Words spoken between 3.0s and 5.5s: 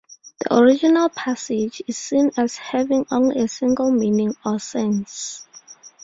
only a single meaning or sense.